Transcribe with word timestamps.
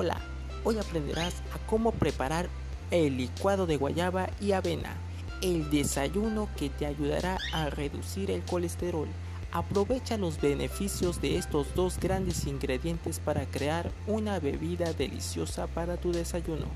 Hola, 0.00 0.20
hoy 0.62 0.78
aprenderás 0.78 1.34
a 1.52 1.58
cómo 1.66 1.90
preparar 1.90 2.48
el 2.92 3.16
licuado 3.16 3.66
de 3.66 3.76
guayaba 3.76 4.30
y 4.40 4.52
avena, 4.52 4.96
el 5.42 5.70
desayuno 5.70 6.48
que 6.56 6.70
te 6.70 6.86
ayudará 6.86 7.36
a 7.52 7.68
reducir 7.68 8.30
el 8.30 8.44
colesterol. 8.44 9.08
Aprovecha 9.50 10.16
los 10.16 10.40
beneficios 10.40 11.20
de 11.20 11.36
estos 11.36 11.74
dos 11.74 11.98
grandes 11.98 12.46
ingredientes 12.46 13.18
para 13.18 13.44
crear 13.46 13.90
una 14.06 14.38
bebida 14.38 14.92
deliciosa 14.92 15.66
para 15.66 15.96
tu 15.96 16.12
desayuno. 16.12 16.66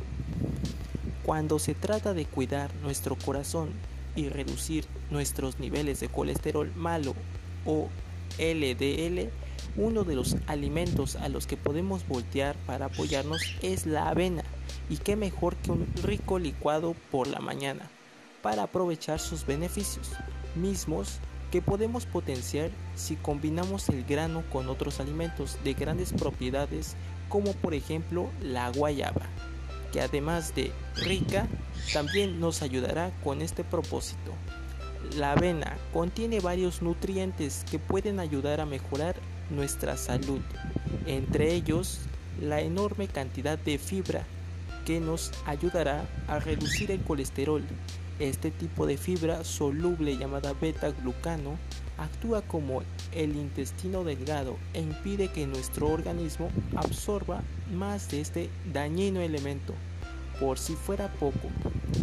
Cuando 1.23 1.61
se 1.61 1.77
trata 1.77 2.15
de 2.15 2.25
cuidar 2.25 2.75
nuestro 2.83 3.15
corazón 3.15 3.69
y 4.17 4.31
reducir 4.31 4.85
nuestros 5.13 5.61
niveles 5.61 6.01
de 6.01 6.09
colesterol 6.09 6.73
malo 6.75 7.15
o 7.67 7.89
LDL, 8.41 9.31
uno 9.77 10.05
de 10.05 10.15
los 10.15 10.37
alimentos 10.47 11.17
a 11.17 11.29
los 11.29 11.47
que 11.47 11.57
podemos 11.57 12.07
voltear 12.07 12.57
para 12.67 12.87
apoyarnos 12.87 13.43
es 13.63 13.87
la 13.87 14.09
avena, 14.09 14.45
y 14.91 14.99
qué 14.99 15.17
mejor 15.17 15.57
que 15.57 15.73
un 15.73 15.87
rico 16.03 16.39
licuado 16.39 16.95
por 17.11 17.27
la 17.27 17.41
mañana, 17.41 17.89
para 18.43 18.65
aprovechar 18.65 19.19
sus 19.19 19.47
beneficios, 19.47 20.11
mismos 20.55 21.19
que 21.51 21.63
podemos 21.63 22.07
potenciar 22.07 22.71
si 22.95 23.17
combinamos 23.17 23.89
el 23.91 24.05
grano 24.05 24.43
con 24.51 24.69
otros 24.69 25.01
alimentos 25.01 25.59
de 25.65 25.75
grandes 25.75 26.13
propiedades 26.13 26.97
como 27.29 27.53
por 27.53 27.75
ejemplo 27.75 28.31
la 28.43 28.71
guayaba, 28.71 29.23
que 29.93 30.01
además 30.01 30.55
de 30.55 30.73
rica, 30.97 31.47
también 31.93 32.41
nos 32.41 32.63
ayudará 32.63 33.11
con 33.23 33.43
este 33.43 33.65
propósito. 33.65 34.33
La 35.17 35.33
avena 35.33 35.77
contiene 35.93 36.41
varios 36.41 36.81
nutrientes 36.81 37.65
que 37.71 37.79
pueden 37.79 38.21
ayudar 38.21 38.61
a 38.61 38.67
mejorar 38.67 39.17
nuestra 39.53 39.97
salud, 39.97 40.41
entre 41.07 41.55
ellos 41.55 42.01
la 42.41 42.61
enorme 42.61 43.09
cantidad 43.09 43.59
de 43.59 43.79
fibra 43.79 44.25
que 44.85 45.01
nos 45.01 45.31
ayudará 45.47 46.05
a 46.27 46.39
reducir 46.39 46.91
el 46.91 47.03
colesterol. 47.03 47.63
Este 48.19 48.51
tipo 48.51 48.87
de 48.87 48.97
fibra 48.97 49.45
soluble 49.45 50.17
llamada 50.17 50.53
beta-glucano 50.53 51.57
actúa 51.99 52.43
como 52.43 52.83
el 53.13 53.37
intestino 53.37 54.05
delgado 54.05 54.57
e 54.75 54.81
impide 54.81 55.29
que 55.29 55.47
nuestro 55.47 55.89
organismo 55.89 56.51
absorba 56.77 57.43
más 57.73 58.11
de 58.11 58.21
este 58.21 58.51
dañino 58.73 59.21
elemento. 59.21 59.75
Por 60.41 60.59
si 60.59 60.75
fuera 60.75 61.13
poco, 61.15 61.49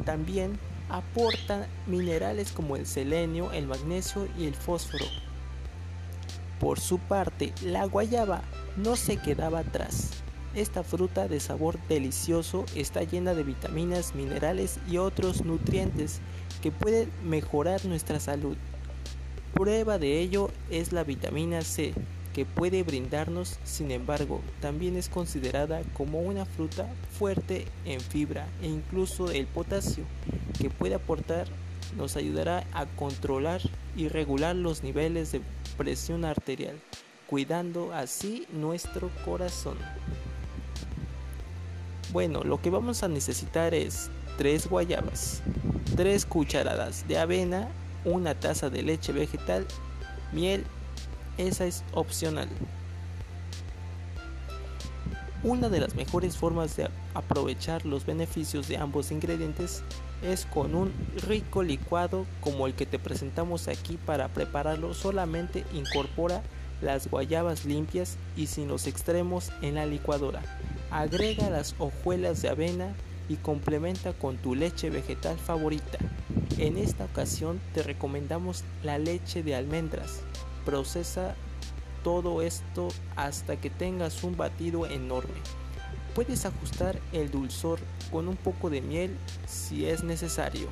también 0.05 0.57
aporta 0.89 1.67
minerales 1.87 2.51
como 2.51 2.75
el 2.75 2.85
selenio, 2.85 3.51
el 3.51 3.67
magnesio 3.67 4.27
y 4.37 4.45
el 4.45 4.55
fósforo, 4.55 5.05
por 6.59 6.79
su 6.79 6.99
parte, 6.99 7.53
la 7.63 7.85
guayaba 7.85 8.41
no 8.77 8.95
se 8.95 9.17
quedaba 9.17 9.59
atrás. 9.59 10.11
Esta 10.55 10.83
fruta 10.83 11.27
de 11.27 11.39
sabor 11.39 11.77
delicioso 11.87 12.65
está 12.75 13.03
llena 13.03 13.33
de 13.33 13.43
vitaminas, 13.43 14.15
minerales 14.15 14.79
y 14.89 14.97
otros 14.97 15.45
nutrientes 15.45 16.21
que 16.61 16.71
pueden 16.71 17.09
mejorar 17.23 17.85
nuestra 17.85 18.19
salud. 18.19 18.57
Prueba 19.53 19.99
de 19.99 20.19
ello 20.19 20.49
es 20.69 20.91
la 20.91 21.03
vitamina 21.03 21.61
C, 21.61 21.93
que 22.33 22.45
puede 22.45 22.83
brindarnos, 22.83 23.59
sin 23.63 23.91
embargo, 23.91 24.41
también 24.59 24.95
es 24.95 25.09
considerada 25.09 25.81
como 25.93 26.19
una 26.19 26.45
fruta 26.45 26.87
fuerte 27.17 27.65
en 27.85 27.99
fibra 27.99 28.47
e 28.61 28.67
incluso 28.67 29.31
el 29.31 29.45
potasio, 29.45 30.03
que 30.59 30.69
puede 30.69 30.95
aportar, 30.95 31.47
nos 31.97 32.15
ayudará 32.15 32.65
a 32.73 32.85
controlar 32.85 33.61
y 33.95 34.07
regular 34.07 34.55
los 34.55 34.83
niveles 34.83 35.31
de 35.31 35.41
presión 35.79 36.25
arterial, 36.25 36.77
cuidando 37.25 37.93
así 37.93 38.45
nuestro 38.51 39.09
corazón. 39.23 39.77
Bueno, 42.11 42.43
lo 42.43 42.61
que 42.61 42.69
vamos 42.69 43.01
a 43.01 43.07
necesitar 43.07 43.73
es 43.73 44.09
3 44.37 44.67
guayabas, 44.67 45.41
3 45.95 46.25
cucharadas 46.25 47.07
de 47.07 47.17
avena, 47.17 47.69
una 48.03 48.35
taza 48.35 48.69
de 48.69 48.83
leche 48.83 49.13
vegetal, 49.13 49.65
miel, 50.33 50.65
esa 51.37 51.65
es 51.65 51.85
opcional. 51.93 52.49
Una 55.41 55.69
de 55.69 55.79
las 55.79 55.95
mejores 55.95 56.35
formas 56.35 56.75
de 56.75 56.89
aprovechar 57.13 57.85
los 57.85 58.05
beneficios 58.05 58.67
de 58.67 58.75
ambos 58.75 59.09
ingredientes 59.09 59.83
es 60.21 60.45
con 60.45 60.75
un 60.75 60.91
rico 61.27 61.63
licuado 61.63 62.25
como 62.41 62.67
el 62.67 62.73
que 62.73 62.85
te 62.85 62.99
presentamos 62.99 63.69
aquí 63.69 63.97
para 64.05 64.27
prepararlo 64.27 64.93
solamente 64.93 65.63
incorpora 65.73 66.43
las 66.81 67.09
guayabas 67.09 67.63
limpias 67.63 68.17
y 68.35 68.47
sin 68.47 68.67
los 68.67 68.85
extremos 68.85 69.49
en 69.61 69.75
la 69.75 69.85
licuadora. 69.85 70.41
Agrega 70.91 71.49
las 71.49 71.73
hojuelas 71.79 72.41
de 72.41 72.49
avena 72.49 72.93
y 73.29 73.37
complementa 73.37 74.11
con 74.11 74.35
tu 74.35 74.55
leche 74.55 74.89
vegetal 74.89 75.37
favorita. 75.37 75.99
En 76.57 76.77
esta 76.77 77.05
ocasión 77.05 77.61
te 77.73 77.81
recomendamos 77.83 78.65
la 78.83 78.97
leche 78.97 79.41
de 79.41 79.55
almendras. 79.55 80.19
Procesa 80.65 81.35
todo 82.03 82.41
esto 82.41 82.89
hasta 83.15 83.55
que 83.57 83.69
tengas 83.69 84.23
un 84.23 84.37
batido 84.37 84.85
enorme. 84.85 85.39
Puedes 86.15 86.45
ajustar 86.45 86.99
el 87.13 87.31
dulzor 87.31 87.79
con 88.11 88.27
un 88.27 88.35
poco 88.35 88.69
de 88.69 88.81
miel 88.81 89.15
si 89.47 89.85
es 89.85 90.03
necesario. 90.03 90.67